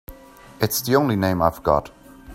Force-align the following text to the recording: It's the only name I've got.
It's 0.59 0.81
the 0.81 0.95
only 0.95 1.15
name 1.15 1.43
I've 1.43 1.61
got. 1.61 1.91